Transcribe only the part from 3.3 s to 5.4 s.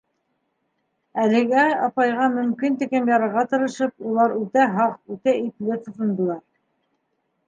тырышып, улар үтә һаҡ, үтә